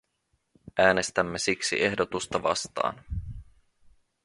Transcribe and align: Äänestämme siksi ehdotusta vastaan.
Äänestämme 0.79 1.39
siksi 1.39 1.83
ehdotusta 1.83 2.43
vastaan. 2.43 3.03